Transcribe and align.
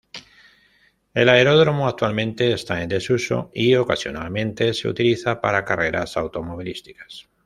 El 1.13 1.29
aeródromo 1.29 1.87
actualmente 1.87 2.51
está 2.53 2.81
en 2.81 2.89
desuso, 2.89 3.51
y 3.53 3.75
ocasionalmente 3.75 4.73
se 4.73 4.87
utiliza 4.87 5.39
para 5.39 5.63
carreras 5.63 6.17
automovilísticas. 6.17 7.29